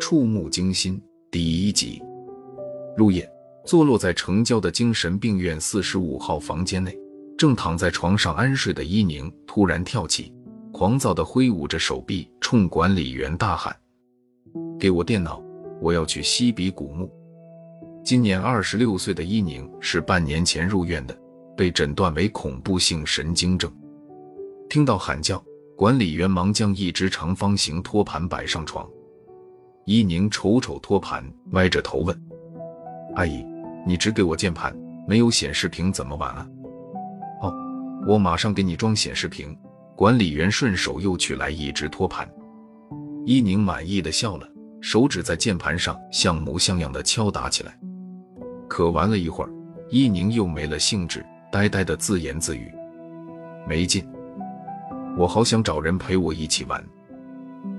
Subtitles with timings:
[0.00, 2.02] 触目惊心第一集。
[2.96, 3.30] 入夜，
[3.66, 6.98] 坐落在城郊的精神病院四十五号房间内，
[7.36, 10.32] 正躺在床上安睡的伊宁突然跳起，
[10.72, 13.76] 狂躁地挥舞着手臂，冲管理员大喊
[14.80, 15.42] ：“给我电脑，
[15.80, 17.10] 我要去西比古墓！”
[18.04, 21.18] 今年二十六岁的伊宁是半年前入院的，
[21.56, 23.70] 被诊断为恐怖性神经症。
[24.68, 25.42] 听到喊叫，
[25.76, 28.88] 管理员忙将一只长方形托盘摆上床。
[29.84, 32.22] 伊宁瞅瞅托盘，歪着头问
[33.16, 33.44] ：“阿姨，
[33.86, 34.74] 你只给我键盘，
[35.06, 36.46] 没有显示屏怎么玩啊
[37.42, 37.52] ？”“哦，
[38.06, 39.56] 我马上给你装显示屏。”
[39.96, 42.28] 管理员顺手又取来一只托盘。
[43.24, 44.48] 伊宁满意的笑了，
[44.80, 47.78] 手指在键盘上像模像样的敲打起来。
[48.66, 49.50] 可玩了一会儿，
[49.90, 52.72] 伊宁又没了兴致，呆呆的自言自语
[53.68, 54.04] ：“没劲，
[55.16, 56.84] 我好想找人陪我一起玩。”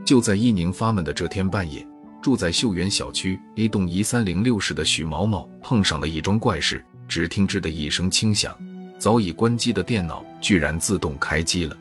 [0.05, 1.85] 就在伊宁发闷的这天半夜，
[2.21, 6.83] 住在秀园小区 A 栋一三零六室的许毛毛碰上了一桩怪事。
[7.07, 8.55] 只听“吱”的一声轻响，
[8.97, 11.77] 早已关机的电脑居然自动开机了。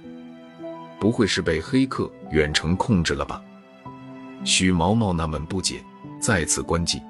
[1.00, 3.42] 不会是被黑客远程控制了吧？
[4.44, 5.83] 许毛毛纳闷不解，
[6.20, 7.00] 再次关机。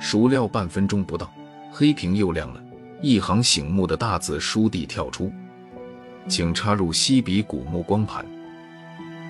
[0.00, 1.30] 孰料半分钟不到，
[1.70, 2.62] 黑屏又亮了，
[3.02, 5.30] 一行醒目的大字书地跳出
[6.26, 8.24] ：“请插入西比古墓光盘。”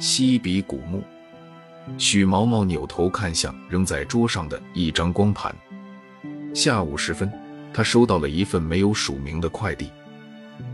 [0.00, 1.02] 西比古墓。
[1.96, 5.54] 许毛毛扭头看向扔在桌上的一张光盘。
[6.54, 7.30] 下午时分，
[7.72, 9.90] 他收到了一份没有署名的快递，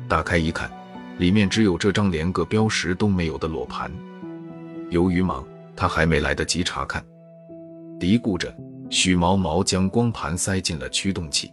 [0.08, 0.70] 打开一看，
[1.18, 3.90] 里面只有这张连个标识都没有的裸盘。
[4.90, 7.04] 由于忙，他还没来得及查看，
[7.98, 8.54] 嘀咕着。
[8.90, 11.50] 许毛毛将光盘塞进了驱动器，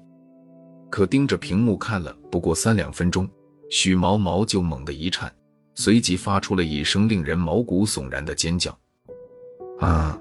[0.90, 3.28] 可盯着屏幕看了不过三两分钟，
[3.72, 5.34] 许毛毛就猛地一颤，
[5.76, 8.78] 随即发出了一声令人毛骨悚然的尖叫。
[9.80, 10.20] 啊！